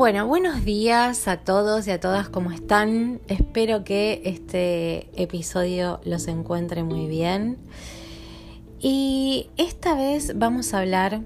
[0.00, 3.20] Bueno, buenos días a todos y a todas, ¿cómo están?
[3.28, 7.58] Espero que este episodio los encuentre muy bien.
[8.80, 11.20] Y esta vez vamos a hablar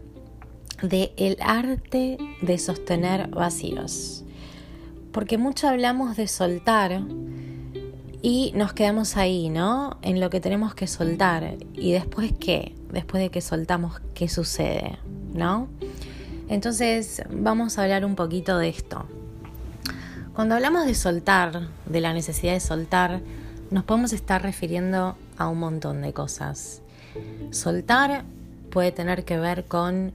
[0.82, 4.24] de el arte de sostener vacíos.
[5.12, 7.00] Porque mucho hablamos de soltar
[8.22, 9.98] y nos quedamos ahí, ¿no?
[10.02, 11.58] En lo que tenemos que soltar.
[11.74, 12.74] ¿Y después qué?
[12.90, 14.98] Después de que soltamos, ¿qué sucede?
[15.32, 15.68] ¿No?
[16.48, 19.06] Entonces vamos a hablar un poquito de esto.
[20.34, 23.20] Cuando hablamos de soltar, de la necesidad de soltar,
[23.70, 26.82] nos podemos estar refiriendo a un montón de cosas.
[27.50, 28.24] Soltar
[28.70, 30.12] puede tener que ver con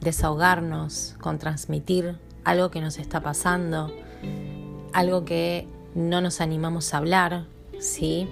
[0.00, 3.92] desahogarnos, con transmitir algo que nos está pasando,
[4.92, 7.46] algo que no nos animamos a hablar,
[7.80, 8.28] ¿sí?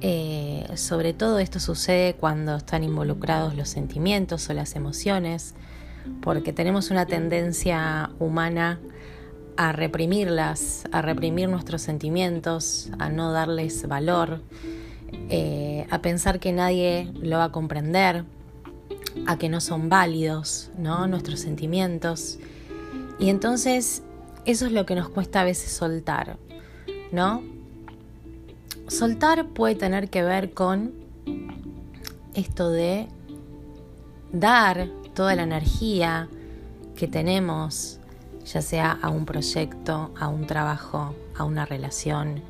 [0.00, 5.54] Eh, sobre todo esto sucede cuando están involucrados los sentimientos o las emociones,
[6.20, 8.78] porque tenemos una tendencia humana
[9.56, 14.40] a reprimirlas, a reprimir nuestros sentimientos, a no darles valor,
[15.30, 18.24] eh, a pensar que nadie lo va a comprender,
[19.26, 21.06] a que no son válidos ¿no?
[21.08, 22.38] nuestros sentimientos.
[23.18, 24.02] Y entonces
[24.44, 26.38] eso es lo que nos cuesta a veces soltar,
[27.10, 27.42] ¿no?
[28.86, 30.92] Soltar puede tener que ver con
[32.34, 33.08] esto de
[34.32, 34.88] dar
[35.18, 36.28] toda la energía
[36.94, 37.98] que tenemos,
[38.46, 42.40] ya sea a un proyecto, a un trabajo, a una relación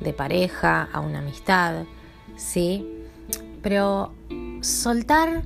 [0.00, 1.84] de pareja, a una amistad,
[2.34, 2.86] ¿sí?
[3.60, 4.14] Pero
[4.62, 5.42] soltar,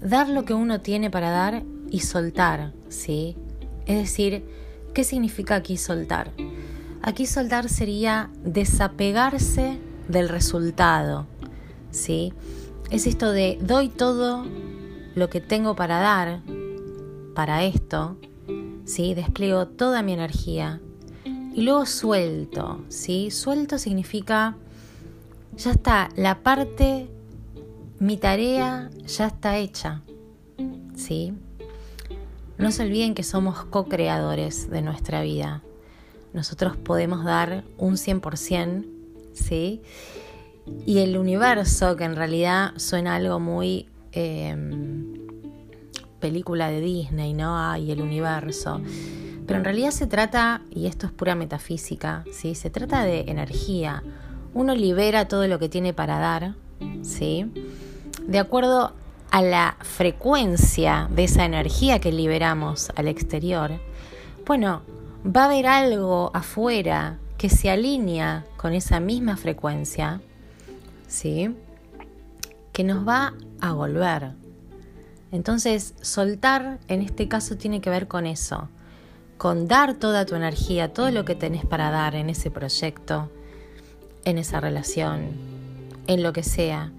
[0.00, 3.36] dar lo que uno tiene para dar y soltar, ¿sí?
[3.86, 4.44] Es decir,
[4.92, 6.32] ¿qué significa aquí soltar?
[7.02, 11.28] Aquí soltar sería desapegarse del resultado,
[11.92, 12.32] ¿sí?
[12.90, 14.44] Es esto de doy todo
[15.14, 16.40] lo que tengo para dar
[17.34, 18.16] para esto,
[18.84, 19.14] ¿sí?
[19.14, 20.80] despliego toda mi energía
[21.54, 22.84] y luego suelto.
[22.88, 23.30] ¿sí?
[23.30, 24.56] Suelto significa,
[25.56, 27.08] ya está, la parte,
[27.98, 30.02] mi tarea ya está hecha.
[30.96, 31.34] ¿sí?
[32.58, 35.62] No se olviden que somos co-creadores de nuestra vida.
[36.32, 38.84] Nosotros podemos dar un 100%,
[39.32, 39.82] ¿sí?
[40.86, 45.14] Y el universo, que en realidad suena algo muy Em,
[46.20, 47.76] película de Disney, ¿no?
[47.76, 48.80] Y el universo.
[49.46, 52.54] Pero en realidad se trata, y esto es pura metafísica, ¿sí?
[52.54, 54.02] Se trata de energía.
[54.54, 56.54] Uno libera todo lo que tiene para dar,
[57.02, 57.50] ¿sí?
[58.26, 58.92] De acuerdo
[59.30, 63.72] a la frecuencia de esa energía que liberamos al exterior,
[64.46, 64.82] bueno,
[65.24, 70.20] va a haber algo afuera que se alinea con esa misma frecuencia,
[71.08, 71.50] ¿sí?
[72.72, 74.32] Que nos va a volver.
[75.32, 78.68] Entonces, soltar en este caso tiene que ver con eso,
[79.38, 83.30] con dar toda tu energía, todo lo que tenés para dar en ese proyecto,
[84.24, 85.28] en esa relación,
[86.06, 86.92] en lo que sea.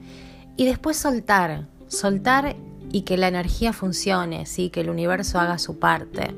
[0.55, 2.55] Y después soltar, soltar
[2.91, 4.69] y que la energía funcione, ¿sí?
[4.69, 6.33] que el universo haga su parte.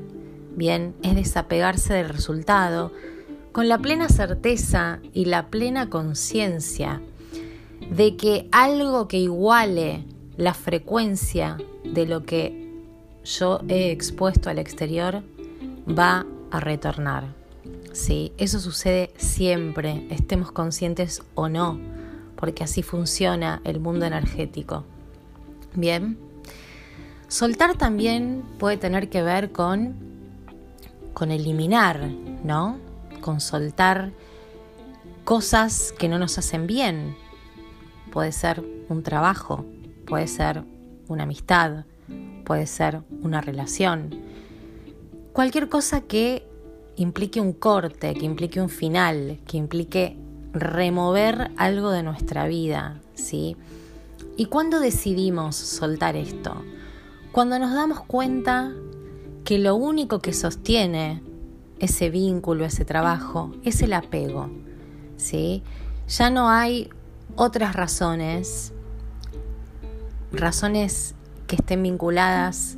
[0.56, 2.92] Bien, es desapegarse del resultado
[3.52, 7.00] con la plena certeza y la plena conciencia
[7.90, 10.04] de que algo que iguale
[10.36, 12.64] la frecuencia de lo que
[13.24, 15.22] yo he expuesto al exterior
[15.86, 17.34] va a retornar.
[17.92, 21.78] Sí, eso sucede siempre, estemos conscientes o no,
[22.36, 24.84] porque así funciona el mundo energético.
[25.74, 26.18] Bien,
[27.28, 29.94] soltar también puede tener que ver con,
[31.14, 32.08] con eliminar,
[32.42, 32.78] ¿no?
[33.20, 34.12] Con soltar
[35.24, 37.16] cosas que no nos hacen bien.
[38.14, 39.64] Puede ser un trabajo,
[40.06, 40.62] puede ser
[41.08, 41.84] una amistad,
[42.44, 44.14] puede ser una relación.
[45.32, 46.46] Cualquier cosa que
[46.94, 50.16] implique un corte, que implique un final, que implique
[50.52, 53.56] remover algo de nuestra vida, ¿sí?
[54.36, 56.54] ¿Y cuándo decidimos soltar esto?
[57.32, 58.72] Cuando nos damos cuenta
[59.42, 61.20] que lo único que sostiene
[61.80, 64.50] ese vínculo, ese trabajo, es el apego,
[65.16, 65.64] ¿sí?
[66.06, 66.90] Ya no hay
[67.36, 68.72] otras razones
[70.36, 71.14] razones
[71.46, 72.76] que estén vinculadas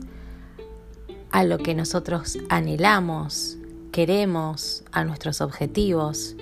[1.31, 3.58] a lo que nosotros anhelamos,
[3.93, 6.37] queremos, a nuestros objetivos.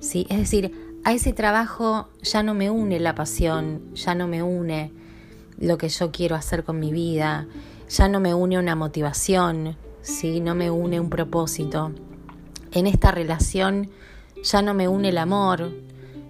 [0.00, 0.26] ¿sí?
[0.30, 0.72] Es decir,
[1.04, 4.92] a ese trabajo ya no me une la pasión, ya no me une
[5.58, 7.46] lo que yo quiero hacer con mi vida,
[7.88, 10.40] ya no me une una motivación, ¿sí?
[10.40, 11.92] no me une un propósito.
[12.72, 13.90] En esta relación
[14.42, 15.72] ya no me une el amor,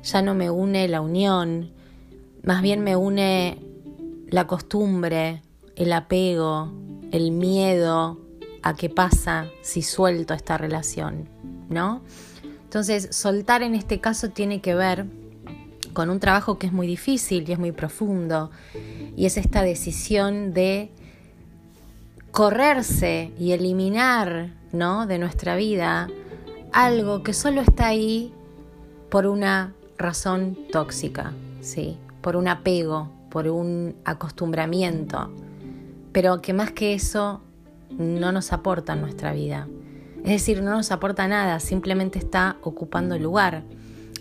[0.08, 1.70] ya no me une la unión,
[2.42, 3.58] más bien me une
[4.28, 5.42] la costumbre,
[5.76, 6.72] el apego,
[7.12, 8.18] el miedo
[8.62, 11.28] a qué pasa si suelto esta relación,
[11.68, 12.02] ¿no?
[12.64, 15.06] Entonces, soltar en este caso tiene que ver
[15.92, 18.50] con un trabajo que es muy difícil y es muy profundo,
[19.16, 20.90] y es esta decisión de
[22.30, 25.06] correrse y eliminar, ¿no?
[25.06, 26.08] de nuestra vida
[26.72, 28.32] algo que solo está ahí
[29.08, 31.98] por una razón tóxica, ¿sí?
[32.20, 35.30] Por un apego, por un acostumbramiento,
[36.12, 37.42] pero que más que eso
[37.90, 39.68] no nos aporta en nuestra vida.
[40.24, 43.64] Es decir, no nos aporta nada, simplemente está ocupando lugar.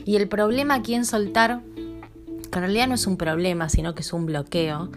[0.06, 4.02] Y el problema aquí en soltar, que en realidad no es un problema, sino que
[4.02, 4.90] es un bloqueo,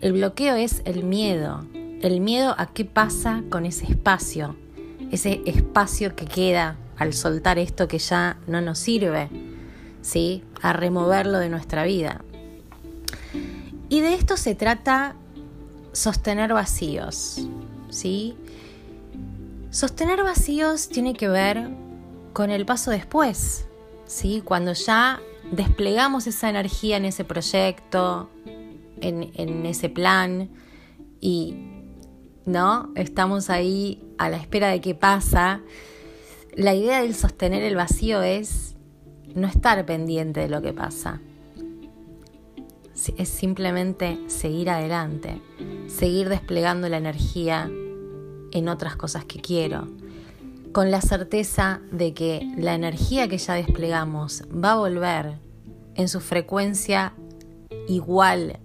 [0.00, 1.64] el bloqueo es el miedo,
[2.00, 4.56] el miedo a qué pasa con ese espacio,
[5.10, 9.28] ese espacio que queda al soltar esto que ya no nos sirve,
[10.02, 10.44] ¿sí?
[10.62, 12.24] A removerlo de nuestra vida.
[13.88, 15.16] Y de esto se trata
[15.92, 17.48] sostener vacíos,
[17.90, 18.36] ¿sí?
[19.70, 21.70] Sostener vacíos tiene que ver
[22.32, 23.66] con el paso después,
[24.06, 24.42] ¿sí?
[24.44, 25.20] Cuando ya
[25.50, 28.30] desplegamos esa energía en ese proyecto,
[29.00, 30.50] en, en ese plan
[31.20, 31.70] y
[32.46, 32.90] ¿no?
[32.96, 35.62] Estamos ahí a la espera de qué pasa.
[36.54, 38.76] La idea del sostener el vacío es
[39.34, 41.20] no estar pendiente de lo que pasa.
[43.16, 45.40] Es simplemente seguir adelante,
[45.86, 47.70] seguir desplegando la energía
[48.52, 49.88] en otras cosas que quiero,
[50.72, 55.38] con la certeza de que la energía que ya desplegamos va a volver
[55.94, 57.14] en su frecuencia
[57.88, 58.58] igual,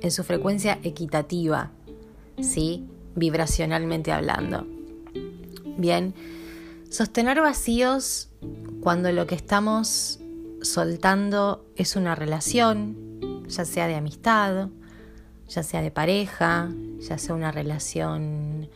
[0.00, 1.70] en su frecuencia equitativa,
[2.40, 2.84] ¿sí?
[3.14, 4.66] vibracionalmente hablando.
[5.76, 6.14] Bien,
[6.94, 8.28] sostener vacíos
[8.80, 10.20] cuando lo que estamos
[10.62, 14.68] soltando es una relación, ya sea de amistad,
[15.48, 16.70] ya sea de pareja,
[17.00, 18.68] ya sea una relación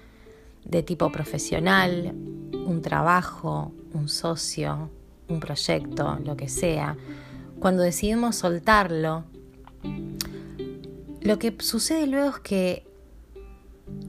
[0.65, 2.13] de tipo profesional,
[2.67, 4.91] un trabajo, un socio,
[5.29, 6.97] un proyecto, lo que sea,
[7.61, 9.27] cuando decidimos soltarlo,
[11.21, 12.91] lo que sucede luego es que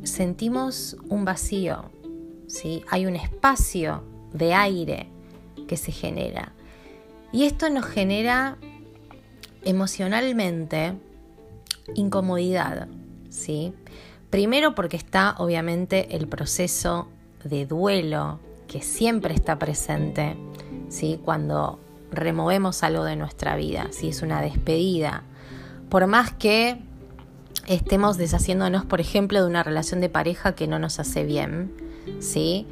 [0.01, 1.91] sentimos un vacío,
[2.89, 4.03] hay un espacio
[4.33, 5.07] de aire
[5.67, 6.51] que se genera.
[7.31, 8.57] Y esto nos genera
[9.63, 10.93] emocionalmente
[11.95, 12.87] incomodidad,
[13.29, 13.73] ¿sí?
[14.29, 17.07] Primero porque está obviamente el proceso
[17.43, 20.35] de duelo que siempre está presente,
[20.89, 21.19] ¿sí?
[21.23, 21.79] Cuando
[22.11, 25.23] removemos algo de nuestra vida, si es una despedida.
[25.89, 26.79] Por más que
[27.67, 31.88] estemos deshaciéndonos, por ejemplo, de una relación de pareja que no nos hace bien,
[32.19, 32.67] ¿sí?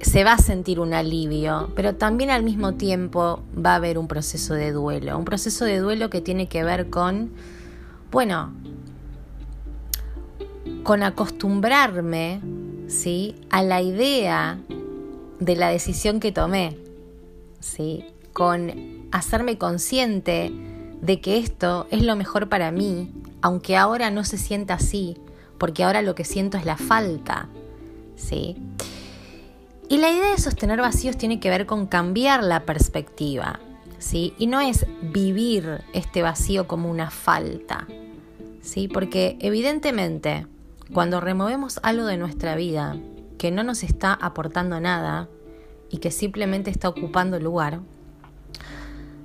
[0.00, 4.08] Se va a sentir un alivio, pero también al mismo tiempo va a haber un
[4.08, 7.30] proceso de duelo, un proceso de duelo que tiene que ver con,
[8.10, 8.52] bueno,
[10.82, 12.40] con acostumbrarme,
[12.88, 13.34] ¿sí?
[13.50, 14.58] A la idea
[15.38, 16.78] de la decisión que tomé,
[17.60, 18.04] ¿sí?
[18.32, 20.50] Con hacerme consciente
[21.02, 23.12] de que esto es lo mejor para mí
[23.42, 25.16] aunque ahora no se sienta así,
[25.58, 27.48] porque ahora lo que siento es la falta,
[28.20, 28.56] ¿sí?
[29.88, 33.58] Y la idea de sostener vacíos tiene que ver con cambiar la perspectiva,
[33.98, 34.34] ¿sí?
[34.38, 37.88] Y no es vivir este vacío como una falta,
[38.62, 38.86] ¿sí?
[38.86, 40.46] Porque evidentemente,
[40.92, 42.96] cuando removemos algo de nuestra vida
[43.36, 45.28] que no nos está aportando nada
[45.90, 47.80] y que simplemente está ocupando lugar,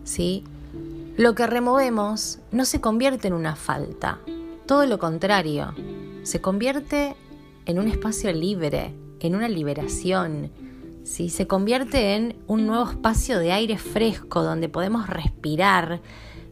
[0.03, 0.43] ¿sí?
[1.15, 4.19] Lo que removemos no se convierte en una falta,
[4.65, 5.75] todo lo contrario,
[6.23, 7.15] se convierte
[7.65, 10.51] en un espacio libre, en una liberación,
[11.03, 11.29] ¿sí?
[11.29, 16.01] se convierte en un nuevo espacio de aire fresco donde podemos respirar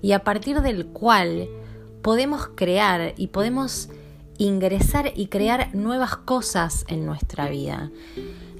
[0.02, 1.48] y a partir del cual
[2.02, 3.90] podemos crear y podemos
[4.38, 7.92] ingresar y crear nuevas cosas en nuestra vida.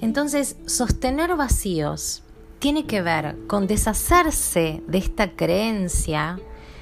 [0.00, 2.22] Entonces, sostener vacíos
[2.58, 6.38] tiene que ver con deshacerse de esta creencia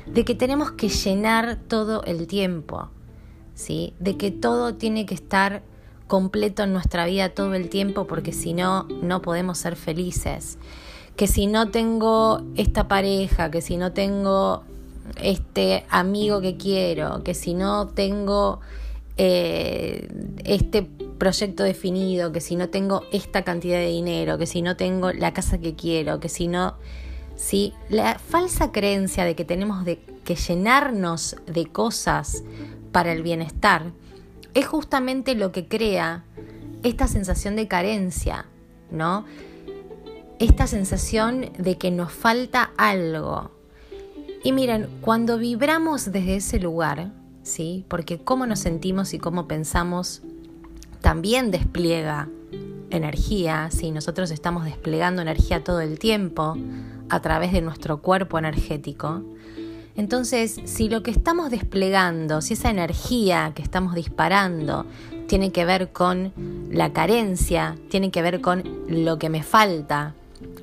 [0.07, 2.91] de que tenemos que llenar todo el tiempo,
[3.55, 3.95] ¿sí?
[3.99, 5.63] de que todo tiene que estar
[6.07, 10.59] completo en nuestra vida todo el tiempo porque si no, no podemos ser felices.
[11.17, 14.63] Que si no tengo esta pareja, que si no tengo
[15.23, 18.61] este amigo que quiero, que si no tengo
[19.17, 20.09] eh,
[20.45, 25.13] este proyecto definido, que si no tengo esta cantidad de dinero, que si no tengo
[25.13, 26.75] la casa que quiero, que si no...
[27.37, 32.43] si La falsa creencia de que tenemos de, que llenarnos de cosas
[32.93, 33.93] para el bienestar
[34.55, 36.25] es justamente lo que crea
[36.83, 38.47] esta sensación de carencia,
[38.91, 39.25] ¿no?
[40.39, 43.51] Esta sensación de que nos falta algo.
[44.45, 47.85] Y miren, cuando vibramos desde ese lugar, ¿sí?
[47.89, 50.23] Porque cómo nos sentimos y cómo pensamos
[51.01, 52.29] también despliega
[52.91, 56.57] energía, si nosotros estamos desplegando energía todo el tiempo
[57.09, 59.23] a través de nuestro cuerpo energético,
[59.97, 64.87] entonces si lo que estamos desplegando, si esa energía que estamos disparando
[65.27, 66.33] tiene que ver con
[66.71, 70.15] la carencia, tiene que ver con lo que me falta,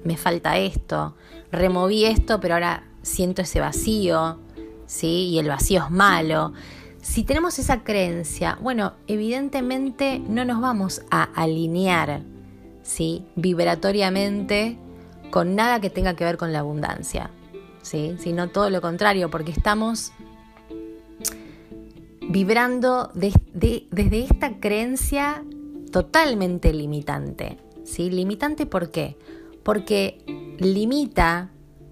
[0.03, 1.15] me falta esto,
[1.51, 4.37] removí esto, pero ahora siento ese vacío,
[4.85, 5.29] ¿sí?
[5.29, 6.53] Y el vacío es malo.
[7.01, 12.21] Si tenemos esa creencia, bueno, evidentemente no nos vamos a alinear,
[12.83, 13.23] ¿sí?
[13.35, 14.77] Vibratoriamente
[15.31, 17.29] con nada que tenga que ver con la abundancia,
[17.81, 18.15] ¿sí?
[18.19, 20.11] Sino todo lo contrario, porque estamos
[22.29, 25.43] vibrando desde esta creencia
[25.91, 28.09] totalmente limitante, ¿sí?
[28.09, 29.17] Limitante ¿por qué?
[29.63, 30.23] Porque
[30.59, 31.49] limita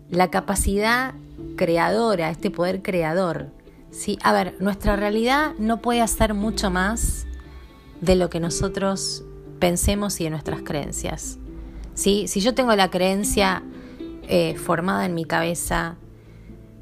[0.09, 1.15] la capacidad
[1.55, 3.51] creadora, este poder creador.
[3.91, 4.17] ¿sí?
[4.23, 7.25] A ver, nuestra realidad no puede hacer mucho más
[8.01, 9.23] de lo que nosotros
[9.59, 11.39] pensemos y de nuestras creencias.
[11.93, 12.27] ¿sí?
[12.27, 13.63] Si yo tengo la creencia
[14.27, 15.97] eh, formada en mi cabeza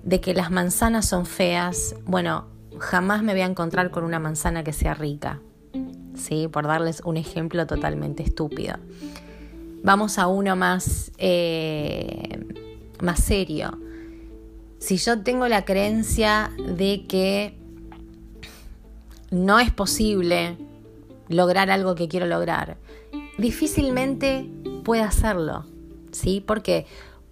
[0.03, 2.45] de que las manzanas son feas, bueno,
[2.77, 5.41] jamás me voy a encontrar con una manzana que sea rica.
[6.15, 6.47] ¿sí?
[6.47, 8.75] Por darles un ejemplo totalmente estúpido.
[9.83, 12.45] Vamos a uno más, eh,
[13.01, 13.77] más serio
[14.85, 17.57] si yo tengo la creencia de que
[19.31, 20.57] no es posible
[21.27, 22.77] lograr algo que quiero lograr,
[23.39, 24.47] difícilmente
[24.83, 25.65] puedo hacerlo.
[26.11, 26.39] ¿Sí?
[26.39, 26.85] ¿Por qué?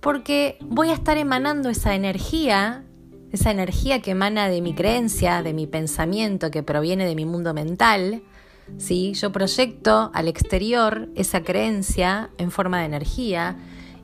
[0.03, 2.83] Porque voy a estar emanando esa energía,
[3.31, 7.53] esa energía que emana de mi creencia, de mi pensamiento, que proviene de mi mundo
[7.53, 8.22] mental.
[8.77, 9.13] ¿Sí?
[9.13, 13.57] Yo proyecto al exterior esa creencia en forma de energía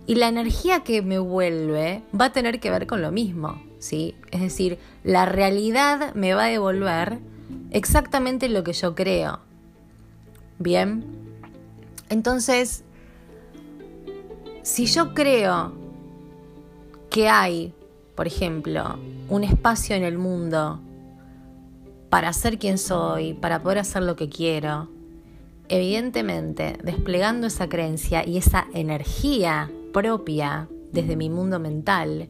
[0.05, 4.15] y la energía que me vuelve va a tener que ver con lo mismo, ¿sí?
[4.31, 7.19] Es decir, la realidad me va a devolver
[7.71, 9.39] exactamente lo que yo creo.
[10.57, 11.05] Bien.
[12.09, 12.83] Entonces,
[14.63, 15.78] si yo creo
[17.19, 17.73] que hay,
[18.15, 18.97] por ejemplo,
[19.27, 20.79] un espacio en el mundo
[22.09, 24.88] para ser quien soy, para poder hacer lo que quiero,
[25.67, 32.29] evidentemente, desplegando esa creencia y esa energía propia desde mi mundo mental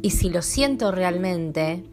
[0.00, 1.84] y si lo siento realmente,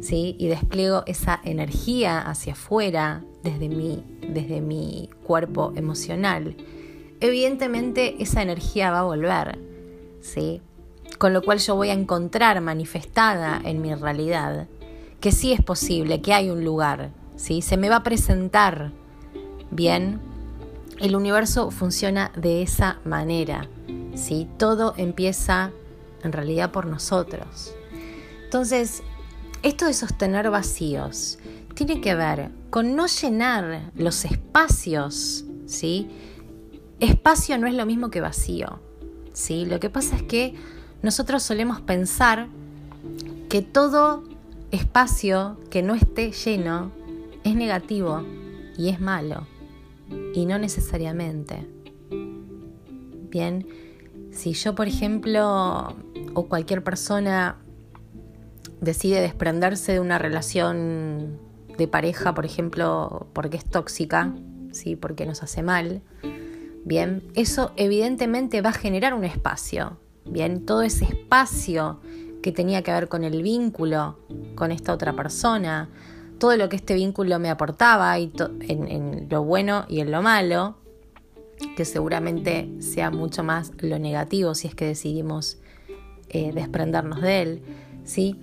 [0.00, 0.36] ¿sí?
[0.38, 6.54] y despliego esa energía hacia afuera desde mi, desde mi cuerpo emocional,
[7.18, 9.58] evidentemente esa energía va a volver,
[10.20, 10.62] ¿sí?
[11.20, 14.68] Con lo cual yo voy a encontrar manifestada en mi realidad
[15.20, 17.60] que sí es posible, que hay un lugar, ¿sí?
[17.60, 18.90] se me va a presentar
[19.70, 20.18] bien.
[20.98, 23.68] El universo funciona de esa manera.
[24.14, 24.48] ¿sí?
[24.56, 25.72] Todo empieza
[26.22, 27.74] en realidad por nosotros.
[28.44, 29.02] Entonces,
[29.62, 31.38] esto de sostener vacíos
[31.74, 36.08] tiene que ver con no llenar los espacios, ¿sí?
[36.98, 38.80] Espacio no es lo mismo que vacío,
[39.34, 39.66] ¿sí?
[39.66, 42.48] Lo que pasa es que nosotros solemos pensar
[43.48, 44.22] que todo
[44.70, 46.92] espacio que no esté lleno
[47.44, 48.22] es negativo
[48.76, 49.46] y es malo,
[50.34, 51.66] y no necesariamente.
[53.30, 53.66] Bien,
[54.32, 55.94] si yo, por ejemplo,
[56.34, 57.56] o cualquier persona
[58.80, 61.38] decide desprenderse de una relación
[61.76, 64.34] de pareja, por ejemplo, porque es tóxica,
[64.72, 64.96] ¿sí?
[64.96, 66.02] porque nos hace mal,
[66.84, 72.00] bien, eso evidentemente va a generar un espacio, bien, todo ese espacio
[72.42, 74.18] que tenía que ver con el vínculo
[74.54, 75.88] con esta otra persona,
[76.38, 80.76] todo lo que este vínculo me aportaba y en lo bueno y en lo malo,
[81.76, 85.58] que seguramente sea mucho más lo negativo si es que decidimos
[86.28, 87.62] eh, desprendernos de él,
[88.04, 88.36] ¿sí?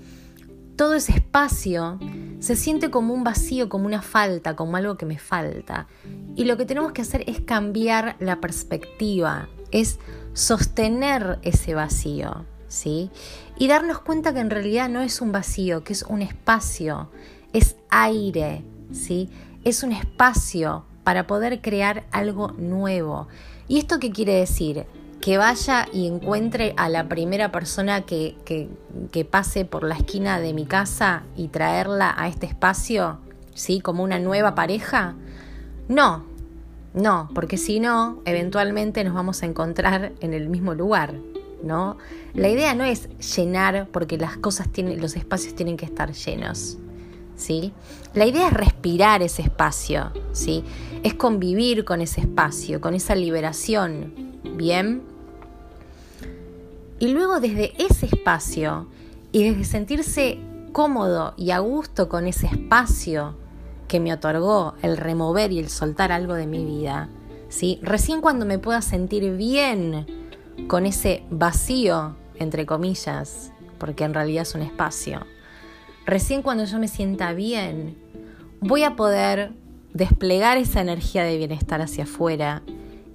[0.75, 1.99] Todo ese espacio
[2.39, 5.87] se siente como un vacío, como una falta, como algo que me falta.
[6.35, 9.99] Y lo que tenemos que hacer es cambiar la perspectiva, es
[10.37, 13.09] sostener ese vacío, ¿sí?
[13.57, 17.09] Y darnos cuenta que en realidad no es un vacío, que es un espacio,
[17.53, 19.31] es aire, ¿sí?
[19.63, 23.27] Es un espacio para poder crear algo nuevo.
[23.67, 24.85] ¿Y esto qué quiere decir?
[25.21, 30.53] Que vaya y encuentre a la primera persona que, que, pase por la esquina de
[30.53, 33.17] mi casa y traerla a este espacio,
[33.55, 33.81] ¿sí?
[33.81, 35.15] Como una nueva pareja.
[35.87, 36.25] No,
[36.97, 41.13] no, porque si no, eventualmente nos vamos a encontrar en el mismo lugar,
[41.63, 41.97] ¿no?
[42.33, 46.77] La idea no es llenar porque las cosas tienen, los espacios tienen que estar llenos.
[47.37, 47.71] ¿sí?
[48.13, 50.63] La idea es respirar ese espacio, ¿sí?
[51.03, 54.13] Es convivir con ese espacio, con esa liberación,
[54.55, 55.03] ¿bien?
[56.99, 58.87] Y luego desde ese espacio
[59.31, 60.39] y desde sentirse
[60.71, 63.35] cómodo y a gusto con ese espacio,
[63.87, 67.09] que me otorgó el remover y el soltar algo de mi vida,
[67.49, 67.79] ¿sí?
[67.81, 70.05] Recién cuando me pueda sentir bien
[70.67, 75.25] con ese vacío, entre comillas, porque en realidad es un espacio,
[76.05, 77.97] recién cuando yo me sienta bien,
[78.59, 79.51] voy a poder
[79.93, 82.63] desplegar esa energía de bienestar hacia afuera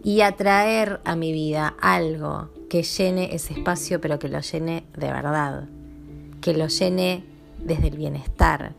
[0.02, 5.12] y atraer a mi vida algo que llene ese espacio, pero que lo llene de
[5.12, 5.68] verdad,
[6.40, 7.24] que lo llene
[7.62, 8.74] desde el bienestar,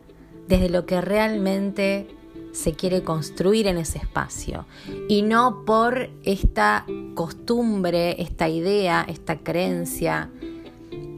[0.48, 2.08] desde lo que realmente
[2.52, 4.64] se quiere construir en ese espacio
[5.08, 10.30] y no por esta costumbre, esta idea, esta creencia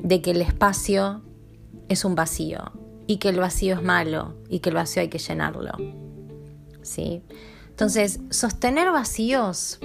[0.03, 1.23] de que el espacio
[1.89, 2.73] es un vacío
[3.07, 5.73] y que el vacío es malo y que el vacío hay que llenarlo.
[6.83, 7.23] ¿Sí?
[7.69, 9.79] Entonces, sostener vacíos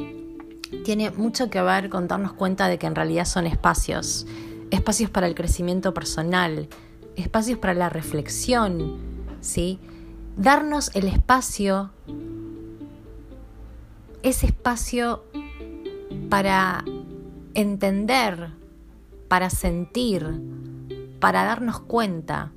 [0.85, 4.25] tiene mucho que ver con darnos cuenta de que en realidad son espacios,
[4.71, 6.69] espacios para el crecimiento personal,
[7.17, 9.10] espacios para la reflexión,
[9.41, 9.79] ¿sí?
[10.37, 11.91] Darnos el espacio,
[14.23, 15.23] ese espacio
[16.29, 16.85] para
[17.53, 18.51] entender,
[19.27, 20.25] para sentir,
[21.19, 22.53] para darnos cuenta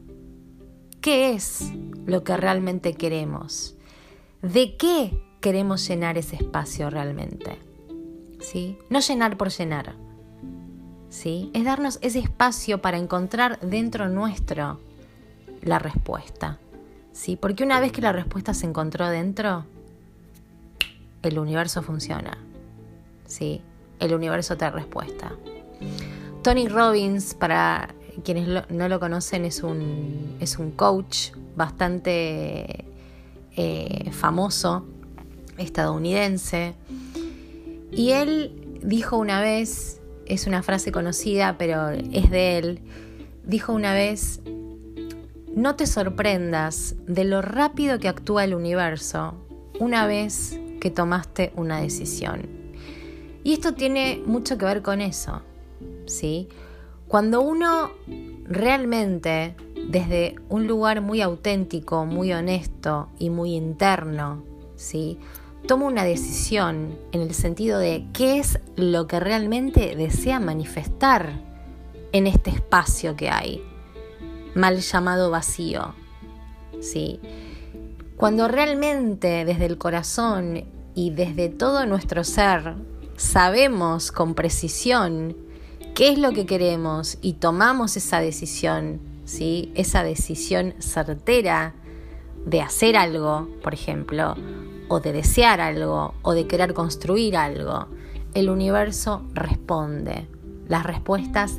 [1.00, 1.72] qué es
[2.06, 3.76] lo que realmente queremos,
[4.42, 7.58] de qué queremos llenar ese espacio realmente.
[8.40, 8.78] ¿Sí?
[8.90, 9.94] No llenar por llenar.
[11.08, 11.50] ¿Sí?
[11.54, 14.80] Es darnos ese espacio para encontrar dentro nuestro
[15.62, 16.58] la respuesta.
[17.14, 17.36] ¿Sí?
[17.36, 19.64] Porque una vez que la respuesta se encontró dentro,
[21.22, 22.36] el universo funciona.
[23.24, 23.62] ¿Sí?
[24.00, 25.32] El universo te da respuesta.
[26.42, 27.94] Tony Robbins, para
[28.24, 32.84] quienes no lo conocen, es un, es un coach bastante
[33.56, 34.84] eh, famoso,
[35.56, 36.74] estadounidense.
[37.92, 42.80] Y él dijo una vez, es una frase conocida, pero es de él,
[43.44, 44.40] dijo una vez,
[45.54, 49.34] no te sorprendas de lo rápido que actúa el universo
[49.78, 52.48] una vez que tomaste una decisión.
[53.42, 55.42] Y esto tiene mucho que ver con eso,
[56.06, 56.48] ¿sí?
[57.08, 57.90] Cuando uno
[58.44, 59.54] realmente,
[59.88, 64.42] desde un lugar muy auténtico, muy honesto y muy interno,
[64.76, 65.18] ¿sí?
[65.66, 71.40] toma una decisión en el sentido de qué es lo que realmente desea manifestar
[72.12, 73.62] en este espacio que hay,
[74.54, 75.94] mal llamado vacío.
[76.80, 77.20] ¿sí?
[78.16, 80.64] Cuando realmente desde el corazón
[80.94, 82.74] y desde todo nuestro ser
[83.16, 85.36] sabemos con precisión
[85.94, 89.72] qué es lo que queremos y tomamos esa decisión, ¿sí?
[89.74, 91.74] esa decisión certera
[92.46, 94.34] de hacer algo, por ejemplo,
[94.88, 97.86] o de desear algo o de querer construir algo,
[98.34, 100.28] el universo responde.
[100.68, 101.58] Las respuestas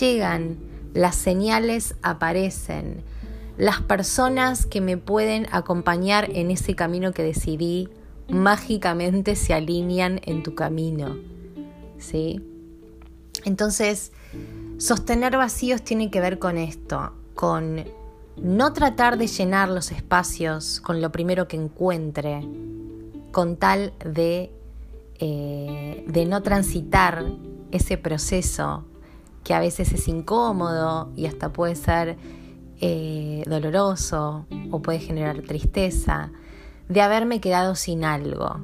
[0.00, 0.58] llegan,
[0.94, 3.02] las señales aparecen,
[3.56, 7.88] las personas que me pueden acompañar en ese camino que decidí
[8.28, 11.16] mágicamente se alinean en tu camino.
[11.98, 12.40] ¿Sí?
[13.44, 14.12] Entonces,
[14.78, 17.84] sostener vacíos tiene que ver con esto, con
[18.36, 22.46] no tratar de llenar los espacios con lo primero que encuentre,
[23.30, 24.50] con tal de,
[25.18, 27.24] eh, de no transitar
[27.70, 28.84] ese proceso
[29.44, 32.16] que a veces es incómodo y hasta puede ser
[32.80, 36.30] eh, doloroso o puede generar tristeza,
[36.88, 38.56] de haberme quedado sin algo,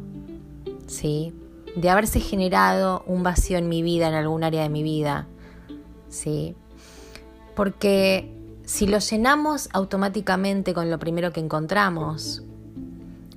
[0.86, 1.34] ¿sí?
[1.76, 5.26] de haberse generado un vacío en mi vida, en algún área de mi vida,
[6.08, 6.56] ¿sí?
[7.54, 12.42] porque si lo llenamos automáticamente con lo primero que encontramos,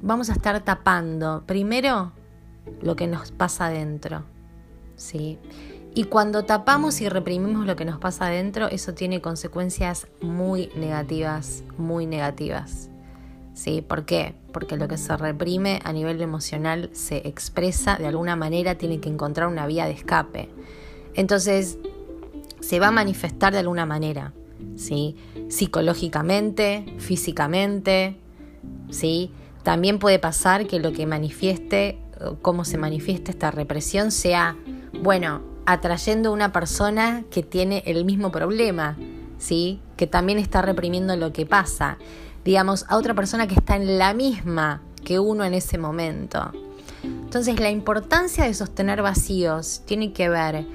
[0.02, 2.12] vamos a estar tapando primero
[2.82, 4.24] lo que nos pasa adentro.
[4.96, 5.40] ¿sí?
[5.94, 11.64] Y cuando tapamos y reprimimos lo que nos pasa adentro, eso tiene consecuencias muy negativas,
[11.78, 12.90] muy negativas.
[13.54, 13.82] ¿Sí?
[13.82, 14.36] ¿Por qué?
[14.54, 19.10] Porque lo que se reprime a nivel emocional se expresa de alguna manera, tiene que
[19.10, 20.50] encontrar una vía de escape.
[21.14, 21.78] Entonces,
[22.62, 24.32] se va a manifestar de alguna manera.
[24.76, 25.16] ¿sí?
[25.50, 28.16] Psicológicamente, físicamente,
[28.90, 29.32] ¿sí?
[29.64, 32.00] También puede pasar que lo que manifieste,
[32.42, 34.56] cómo se manifiesta esta represión, sea,
[35.02, 38.98] bueno, atrayendo a una persona que tiene el mismo problema,
[39.38, 39.80] ¿sí?
[39.98, 41.98] Que también está reprimiendo lo que pasa.
[42.44, 46.52] Digamos, a otra persona que está en la misma que uno en ese momento.
[47.04, 50.66] Entonces, la importancia de sostener vacíos tiene que ver,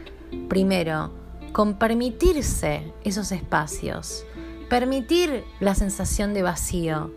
[0.49, 1.13] primero,
[1.53, 4.25] con permitirse esos espacios,
[4.69, 7.13] permitir la sensación de vacío,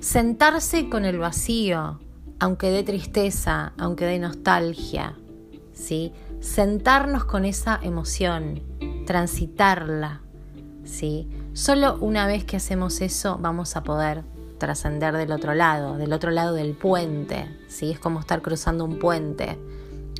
[0.00, 2.00] sentarse con el vacío,
[2.38, 5.16] aunque dé tristeza, aunque dé nostalgia,
[5.72, 6.12] ¿sí?
[6.40, 8.62] Sentarnos con esa emoción,
[9.06, 10.22] transitarla,
[10.84, 11.28] ¿sí?
[11.52, 14.24] Solo una vez que hacemos eso vamos a poder
[14.58, 17.46] trascender del otro lado, del otro lado del puente.
[17.80, 19.58] Es como estar cruzando un puente,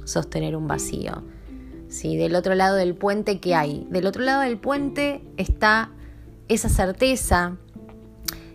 [0.05, 1.23] sostener un vacío.
[2.03, 3.87] Del otro lado del puente, ¿qué hay?
[3.91, 5.91] Del otro lado del puente está
[6.49, 7.57] esa certeza,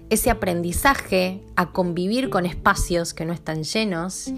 [0.09, 4.31] ese aprendizaje a convivir con espacios que no están llenos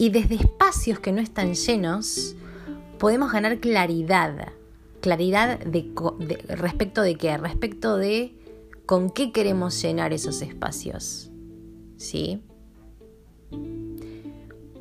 [0.00, 2.34] y desde espacios que no están llenos
[2.98, 4.48] podemos ganar claridad.
[5.02, 5.60] Claridad
[6.48, 7.36] respecto de qué?
[7.36, 8.34] Respecto de
[8.86, 11.30] con qué queremos llenar esos espacios.
[11.98, 12.42] ¿Sí?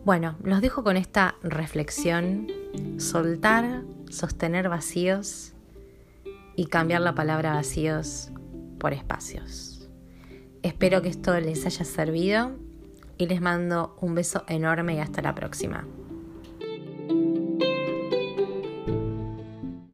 [0.05, 2.47] Bueno, los dejo con esta reflexión.
[2.95, 5.51] Soltar, sostener vacíos
[6.55, 8.29] y cambiar la palabra vacíos
[8.79, 9.89] por espacios.
[10.63, 12.68] Espero que esto les haya servido
[13.19, 15.85] y les mando un beso enorme y hasta la próxima.